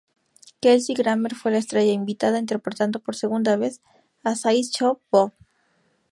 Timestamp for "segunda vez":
3.15-3.81